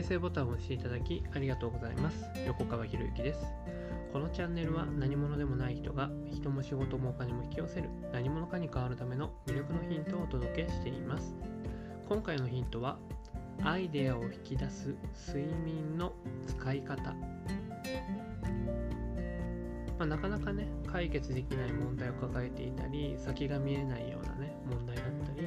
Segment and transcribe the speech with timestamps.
[0.00, 2.24] 再生ボタンを押していただきありがとうございます。
[2.46, 3.40] 横川博之です。
[4.14, 11.34] このチャンネルは何者でもない人が人も仕事もお金も引き寄せる何者かに変わるための魅力のヒントをお届けしています。
[12.08, 12.96] 今回のヒントは
[13.62, 14.94] アイデアを引き出す
[15.28, 16.14] 睡眠の
[16.46, 17.12] 使い方。
[19.98, 25.46] まあ、なかなかね解決できない問題を抱えていたり先が見えないようなね問題だったり、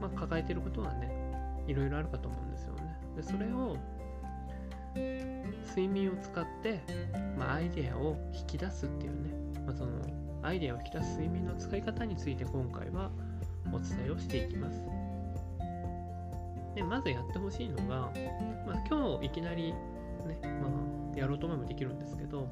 [0.00, 1.22] まあ、抱えてることはね
[1.68, 2.81] いろいろあるかと思うんですよね。
[3.16, 3.76] でそれを
[5.68, 6.80] 睡眠を使って、
[7.38, 9.30] まあ、アイデアを引き出すっていうね、
[9.66, 9.90] まあ、その
[10.42, 13.10] アイデアを引き出す睡眠の使い方について今回は
[13.72, 14.82] お伝えをしていきます。
[16.74, 18.10] でまずやってほしいのが、
[18.66, 20.68] まあ、今日いきなりね、ま
[21.14, 22.48] あ、やろうと思えばできるんですけど、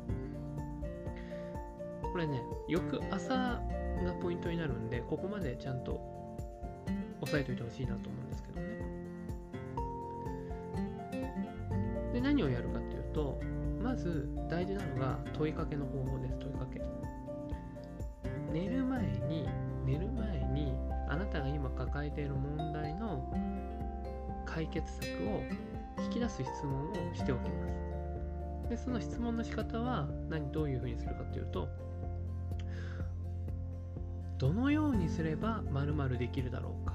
[2.13, 3.61] これね、よく朝が
[4.21, 6.01] ポイントになるんで、ここまでちゃんと
[7.23, 8.70] 押さえておいてほしいなと思うんですけど。
[12.21, 13.41] で、何をやるかっていうと、
[13.83, 16.83] まず大事なのが問いかけの方法です、問いかけ。
[18.53, 19.49] 寝る前に、
[19.87, 20.75] 寝る前に、
[21.09, 23.33] あなたが今抱えている問題の
[24.45, 25.43] 解決策を
[26.05, 27.69] 引き出す質問をしておきま
[28.65, 28.69] す。
[28.69, 31.69] で、その質問の仕方は何、どういうふうにするかというと、
[34.39, 36.95] どのようにすれば〇〇できるだろうか。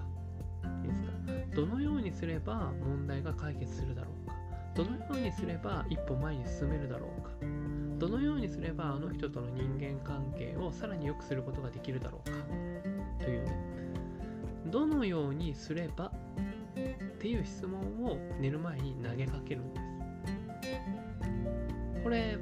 [0.83, 1.09] いいですか？
[1.55, 4.24] どのようにすれば問題が解決するだろうか。
[4.75, 7.31] どのようにすれば一歩前に進めるだろうか。
[7.97, 12.35] どのようにすればあの人との人間関係をさらに良くすることができるだろうか。
[13.23, 13.57] というね。
[14.67, 16.11] どのようにすればっ
[17.19, 19.85] ていう質問を寝る前に投げかけるんです。
[22.03, 22.37] これ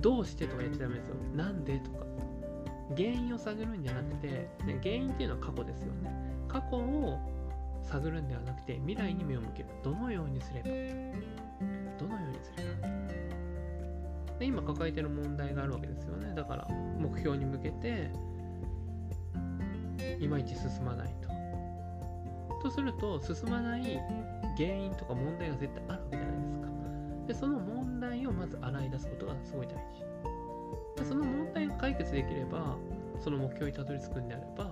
[0.00, 1.16] どうしてとか言っちゃダメですよ。
[1.36, 2.06] なんでとか。
[2.96, 6.10] 原因を探るんじゃなくて、ね、原因っていうのは過去ですよね。
[6.48, 7.18] 過去を
[7.90, 9.68] 探るんではなくて未来に目を向ける。
[9.82, 10.68] どのようにすれば
[11.98, 12.88] どのようにすれば。
[14.38, 16.32] で今抱えてる問題があるわけですよね。
[16.34, 18.10] だから目標に向けて
[20.20, 21.28] いまいち進まないと。
[22.62, 24.00] とすると進まない
[24.56, 26.68] 原因とか問題が絶対あるわけじゃないですか。
[27.28, 31.02] でその問題をまず洗い出すことがすごい大事。
[31.02, 32.76] でその問題が解決できれば
[33.20, 34.70] その目標にたどり着くんであれば、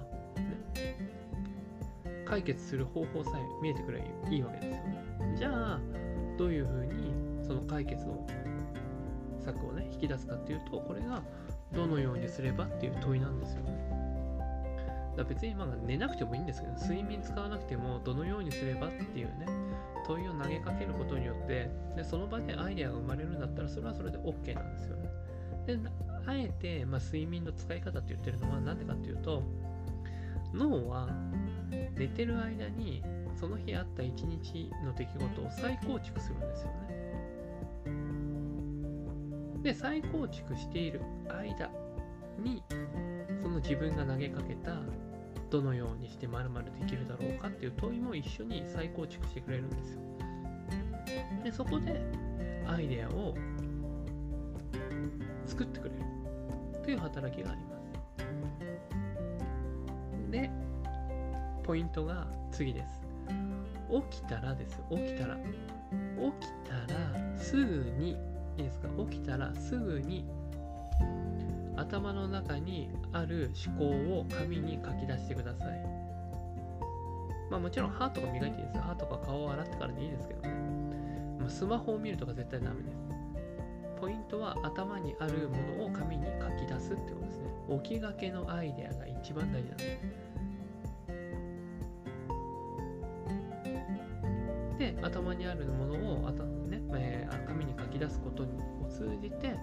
[2.27, 5.35] 解決する方法さえ見えてくればいいわけですよね。
[5.37, 5.81] じゃあ
[6.37, 7.15] どういうふうに
[7.47, 8.27] その解決の
[9.43, 11.23] 策をね引き出すかっていうとこれが
[11.73, 13.63] どのようにすればっていう問いなんですよ。
[13.63, 13.87] ね
[15.17, 19.47] だ別にまあ寝なくてもいいんですけど睡眠使わなくてもどのようにすればっていうね
[20.07, 25.11] 問いを投げかけることによってでその場でアイデアが生まれるんだったらそれはそれで OK なんですよね。
[25.67, 25.79] で
[26.27, 29.43] あえて、まあ、睡眠の使い方って言ってるのは何でかっていうと
[30.53, 31.09] 脳は
[31.97, 33.03] 寝てる間に
[33.35, 36.87] その日あった一日の出来事を再構築するんですよね。
[39.63, 41.71] で再構築している間
[42.39, 42.63] に
[43.43, 44.77] その自分が投げかけた
[45.51, 50.01] どのようにして〇〇できるだろうかっていう問いも一緒に再構築してくれるんですよ。
[51.43, 52.03] でそこで
[52.67, 53.35] アイデアを
[55.47, 55.97] 作ってくれる
[56.83, 57.87] という働きがあります。
[60.31, 60.51] で
[61.67, 63.03] ポイントが次です。
[64.11, 65.43] 起きたらです起きたら起
[66.47, 68.89] きたらすぐにいいですか？
[69.11, 70.25] 起きたらすぐに
[71.77, 75.69] 頭の中にある思考を紙に書き出してください。
[77.51, 80.49] まあもちろん歯とか磨いていいです歯とか顔を洗ってからでいいですけどね。
[81.41, 82.97] まスマホを見るとか絶対ダメです。
[84.01, 87.79] ポイントは頭にあるものを紙に書き出すってことですね。
[87.83, 90.26] 起きがけのアイデアが一番大事なんです。
[94.79, 98.47] で頭にあるものを頭、ねえー、紙に書き出すことを
[98.91, 99.55] 通じて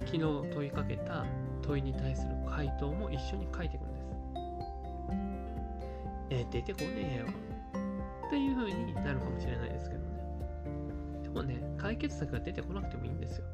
[0.00, 1.24] 昨日問いかけた
[1.62, 4.10] 問いに対する回答も一緒に書いていくんです。
[6.30, 7.26] えー、出てこねえよ。
[8.26, 10.10] っていう風になるかもしれないですけどね。
[11.22, 13.44] でもね、解決策が出てこなくてもいいんですよ。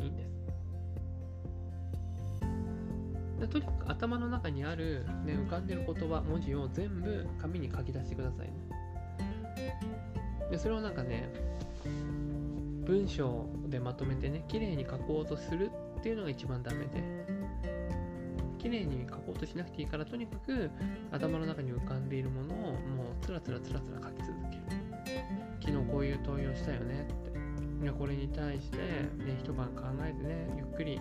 [0.00, 0.32] いいんです。
[3.40, 8.54] でとにかく頭の中にある、ね、浮かんでる言葉、文字を全部紙に書き出してくださいね。
[10.52, 11.32] で、それをなんかね、
[12.84, 17.02] 文章でまとめてね、綺麗に書こうとするっていうのが一番ダメで、
[18.58, 20.70] 綺麗に書こうとしなくていいから、とにかく
[21.10, 22.76] 頭の中に浮かんでいるものをもう
[23.22, 24.62] つらつらつらつら書き続ける。
[25.58, 27.84] 昨日こういう問いをしたよねって。
[27.84, 31.00] いやこれに対して、ね、一晩考えてね、ゆっくり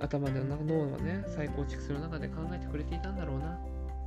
[0.00, 3.58] 頭で脳がね、再構築する中で考えてくれていたんだろうな、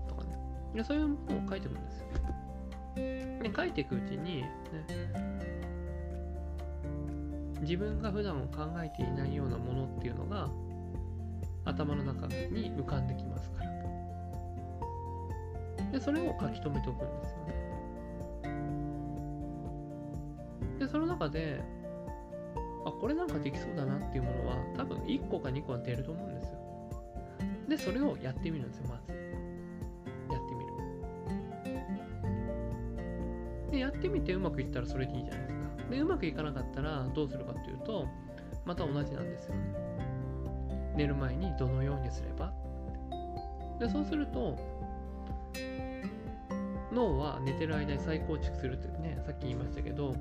[0.08, 0.38] とかね。
[0.76, 2.08] いやそういうものを書いてるんですよ。
[3.44, 4.50] ね、書いていくうちに、ね、
[7.62, 10.50] 自分が普段考えていないようなものっていうのが
[11.66, 13.74] 頭の中に浮かんできますから。
[15.92, 17.54] でそれを書き留めておくんですよね。
[20.80, 21.62] でその中で
[22.86, 26.52] あこれなんかできそうだなっていうものは多分1個か2個は出ると思うんですよ。
[27.68, 29.23] でそれをやってみるんですよまず。
[33.74, 35.90] でやってみてうまくいったらそれでいいじゃないですか。
[35.90, 38.08] でうまくいかなかったらどうするかっていうと
[38.66, 39.62] また同じなんですよね。
[40.96, 42.54] 寝る前にどのようにすれば。
[43.80, 44.56] でそうすると
[46.94, 50.16] 脳は寝てる間に再構築するってねさっき言いましたけど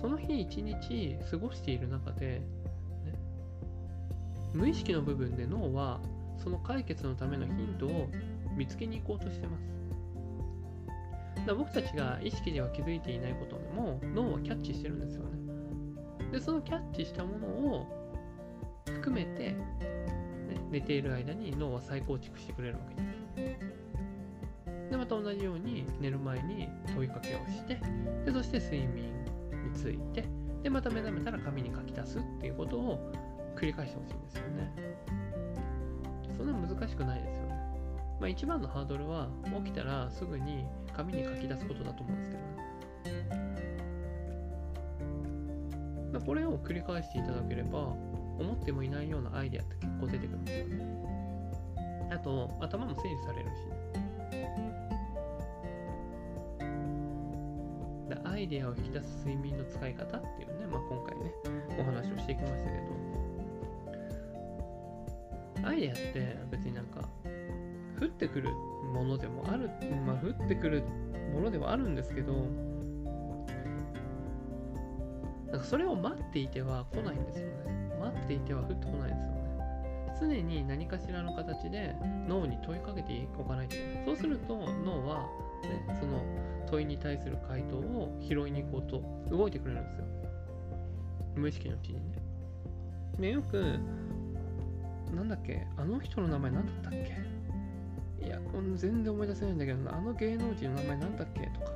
[0.00, 2.42] その日一日過ごしている中で、ね、
[4.54, 6.00] 無意識の部分で脳は
[6.38, 8.08] その解決のためのヒントを
[8.56, 9.85] 見つけに行こうとしてます。
[11.44, 15.30] だ僕たちが意識では気づいていないことでも脳はキャッチしてるんですよね。
[16.32, 17.86] でそのキャッチしたものを
[18.86, 19.56] 含めて、ね、
[20.70, 22.80] 寝ている間に脳は再構築してくれるわ
[23.36, 23.42] け。
[23.42, 27.80] ですでまた同じように寝る前に問いかけをして
[28.24, 29.12] でそして睡眠
[29.64, 30.24] について
[30.62, 33.12] でまた目覚めたら紙に書き出すっていうことを
[33.56, 34.72] 繰り返してほしいんですよね。
[36.36, 37.56] そんな難しくないですよね。
[38.20, 39.28] まあ一番のハードルは
[39.64, 40.66] 起きたらすぐに
[40.96, 42.48] 紙に書き出すことだと思うんですけどね。
[46.24, 47.94] これを繰り返していただければ
[48.38, 50.86] 思ってもいないようなアイデアって結構出てくるんですよね。
[52.10, 53.76] あと頭も整理されるしね。
[58.24, 61.32] アイデアを引き出す睡眠の使い方っていうね、まあ、今回ね、
[61.78, 62.76] お話をしてきましたけ
[65.62, 67.08] ど、アイデアって別になんか、
[68.00, 68.50] 降ってくる
[68.86, 69.70] ものでもある、
[70.06, 70.82] まあ、降ってくる
[71.34, 72.32] ものではあるんですけど、
[75.50, 77.52] なんかそれを待っていては来ないんですよね。
[78.00, 79.36] 待っていては降ってこないんですよね。
[80.18, 81.94] 常に何かしらの形で
[82.26, 84.04] 脳に問いかけておかないといけない。
[84.06, 85.28] そうすると脳は、
[85.62, 86.22] ね、その
[86.66, 89.02] 問いに対する回答を拾いに行こうと
[89.36, 90.04] 動いてくれるんですよ。
[91.36, 92.22] 無意識のうちにね。
[93.18, 93.62] で、よく、
[95.14, 97.16] なんだっけ、あの人の名前なんだったっけ？
[98.26, 98.40] いや、
[98.74, 101.66] 全然思い出せないんだけど、あの芸能人の名前なんだっけとか。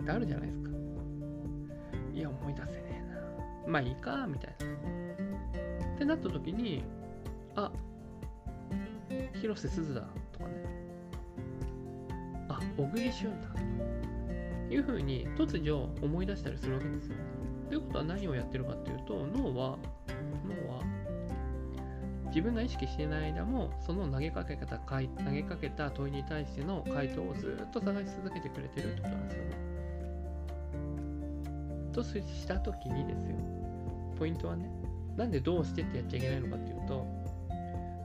[0.00, 0.70] ってあるじゃないですか。
[2.14, 3.70] いや、思い出せねえな。
[3.70, 5.94] まあいいか、みたいな。
[5.94, 6.82] ってなった時に、
[7.56, 7.70] あ、
[9.34, 10.02] 広瀬すずだ
[10.32, 10.54] とかね。
[12.48, 13.48] あ、小栗旬だ
[14.68, 17.16] というふうに突如思い出したりするわけですよ。
[17.68, 19.76] ということは何をやってるかっていうと脳は
[20.46, 20.82] 脳は
[22.36, 24.98] 自分が意識してない間もその投げかけ方投
[25.32, 29.56] げかけた問いに対しての回答をずっと探し続けてくれてるってことなんですよね。
[31.94, 33.36] とした時にですよ
[34.18, 34.68] ポイントはね
[35.16, 37.06] なんでどうしてってやっちゃいけないのかっていうと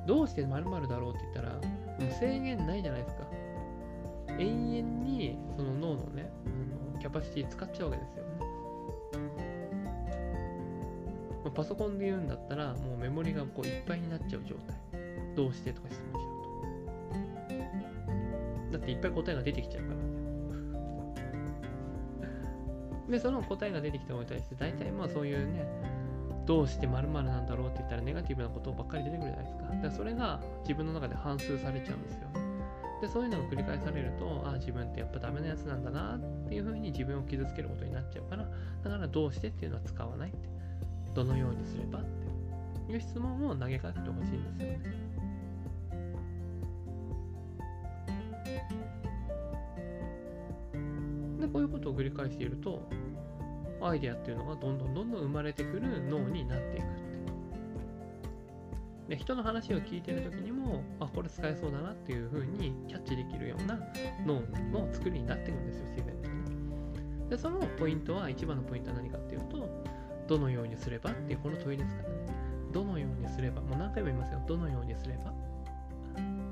[0.08, 3.24] どうして〇〇だろうって言ったらもう制限ないじゃないですか。
[4.40, 8.46] 永遠にその脳のねあのキャパシティ使っちゃうわけですよね、
[11.44, 14.78] まあ、パソコンで言うんだったらもうメモリがこういっぱいになっちゃう状態
[15.36, 17.56] どうしてとか質問しちゃ
[18.68, 20.02] うとだっていっぱい答えが出てきちゃうから
[23.10, 25.66] でその答えが出てきたものに対して大体まあそういうね
[26.46, 29.64] どうして〇〇なんだろうって言ったらネガティブなことばっかり出てくるじゃないですか。
[29.64, 32.30] だからそれが自分の中で反数されちゃうんですよ。
[33.02, 38.48] でそういうのが繰り返されるとああ自分ってやっぱダメなやつなんだなっていうふうに自分を傷つけることになっちゃうから
[38.84, 40.50] だからどうしてっていうのは使わないって
[41.14, 42.22] どのようにすればって。
[42.92, 44.80] いう質問を投げかけてほしいんですよね。
[51.40, 52.88] でこういうことを繰り返していると
[53.82, 57.02] アイデアっていうのがどんどんどんどん生まれてくる脳になっていくって。
[59.10, 63.78] で人の話を聞いてる時にもあこれ使えそうだなっていう風にキャッチできるような
[64.26, 64.42] 脳
[64.72, 66.36] の作りになっていくんですよ自然とね
[67.30, 69.68] でそのポイントは一番のポイントは何かっていうと
[70.32, 71.12] どのようにすれば？
[71.12, 72.16] っていうこの問いですからね。
[72.72, 73.60] どのようにすれば？
[73.60, 74.42] もう何回も言いますよ。
[74.48, 75.34] どのようにすれば？
[76.16, 76.52] なん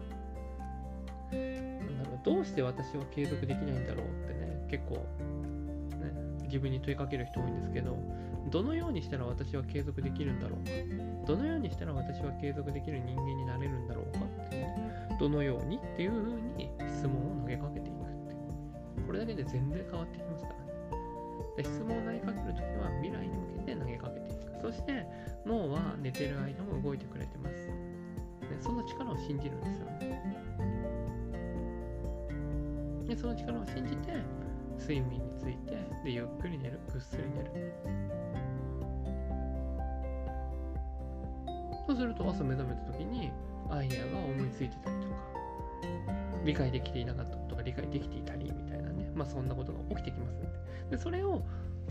[1.97, 2.19] だろう。
[2.25, 6.11] どうして私は継続できないんだろうってね結構ね
[6.43, 7.97] 自分に問いかける人多いんですけど
[8.51, 10.71] どのようにしたら私は継続できるんだろうか？
[11.25, 14.25] どのようにしたら私は継続できる人間になれるんだろうか？
[14.25, 14.67] っていう、
[15.17, 15.77] どのように？
[15.77, 19.03] っていうふうに質問を投げかけていくって。
[19.07, 20.58] これだけで全然変わってきますから。
[21.57, 24.61] で質問を投げかけるときは未来に向けて投げかけていく。
[24.61, 25.05] そして
[25.45, 27.55] 脳は寝てる間も動いてくれてます。
[28.49, 29.99] でその力を信じるんですよね。
[33.07, 34.13] でその力を信じて
[34.79, 37.73] 睡眠についてでゆっくり寝るぐっすり寝る
[41.87, 43.31] そうすると朝目覚めた時に
[43.69, 45.15] アイデアが思いついてたりとか
[46.45, 49.11] 理解できていなかったことが理解できていたりみたいなね。
[49.15, 50.47] まあそんなことが起きてきますんで
[50.91, 51.43] でそれを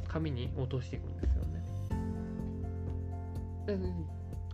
[0.07, 1.63] 紙に落としていくんですよね。
[3.67, 3.79] で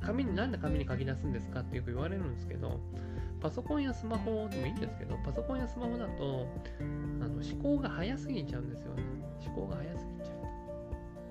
[0.01, 2.81] 紙になんで紙に書き出すんですかってよく言われるんですけど
[3.41, 6.47] パソコンやスマホでもいいんですけどパソコンやスマホだと
[7.21, 9.03] あの思考が早すぎちゃうんですよね。
[9.47, 10.14] 思考が早すぎ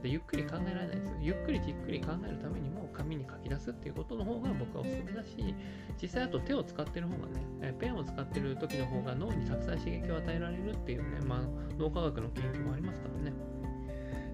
[0.03, 1.15] でゆっくり考えられないですよ。
[1.21, 5.55] ゆっくりじっくり考えるためにも紙に書き出すっていうことの方が僕はおすすめだし
[6.01, 7.27] 実際あと手を使ってる方が
[7.61, 11.39] ねペンを使ってる時の方が脳にたくさん刺激を与えられるっていうね、まあ、
[11.79, 13.33] 脳科学の研究もありますからね。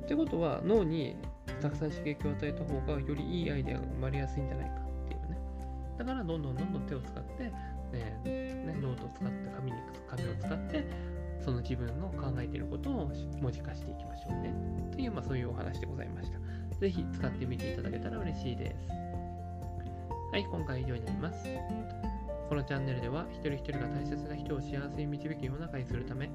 [0.04, 1.16] ってことは脳に
[1.62, 5.38] たくさん刺激を与えた方がよりいいアイデアが生まれやすいんじゃないかっていうね。
[6.00, 7.52] だからどんどんどんどん手を使って、ね
[8.24, 9.78] ね、ノートを使って紙に
[10.10, 10.86] 紙を使って
[11.40, 14.54] その自分の考えていることを文字化していきましょうね。
[14.92, 16.40] という、まあ、そういうお話でございました。
[16.78, 18.90] ぜひ使ってみていただけたら嬉しいです。
[20.32, 21.48] はい、今回は以上になります。
[22.50, 26.32] このチャンネルでは一人一人が大切な人を幸せに導く世の中にするため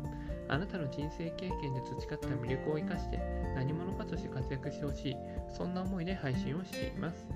[0.48, 3.18] あなたの人生経験で培った魅力を生かして
[3.56, 5.16] 何者かとして活躍してほしい
[5.48, 7.26] そんな思いで配信をしています。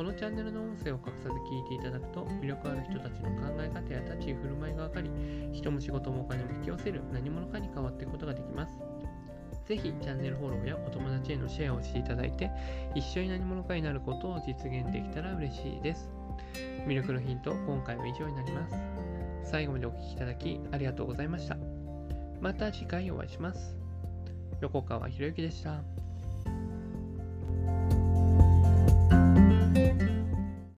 [0.00, 5.10] このチャンネルの音声を隠さず聞いていただくと魅力ある人たちの考え方や立ち居振る舞いが分かり
[5.52, 8.78] 人も仕事もお金も引き寄せる何者かに変わっていくことができます。
[9.66, 12.50] ぜひチャンネルフォローやお友達へのシェアをしていただいて
[12.94, 16.08] 一緒に何者かになることを実現できたら嬉しいです。
[16.86, 19.50] 魅力のヒント今回は以上になります。
[19.50, 21.58] 最後までお聴きいただきありがとうございました。
[22.40, 23.76] また次回お会いします。
[24.62, 25.82] 横川博之でした。